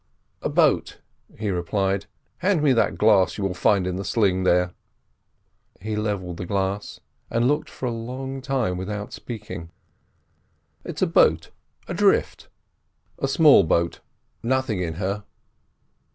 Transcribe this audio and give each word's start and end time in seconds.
"A 0.41 0.49
boat," 0.49 0.97
he 1.37 1.51
replied. 1.51 2.07
"Hand 2.37 2.63
me 2.63 2.73
that 2.73 2.97
glass 2.97 3.37
you 3.37 3.43
will 3.43 3.53
find 3.53 3.85
in 3.85 3.97
the 3.97 4.03
sling 4.03 4.45
there." 4.45 4.73
He 5.79 5.95
levelled 5.95 6.37
the 6.37 6.45
glass, 6.47 6.99
and 7.29 7.47
looked 7.47 7.69
for 7.69 7.85
a 7.85 7.91
long 7.91 8.41
time 8.41 8.77
without 8.77 9.13
speaking. 9.13 9.69
"It's 10.83 11.03
a 11.03 11.05
boat 11.05 11.51
adrift—a 11.87 13.27
small 13.27 13.61
boat, 13.63 13.99
nothing 14.41 14.81
in 14.81 14.95
her. 14.95 15.23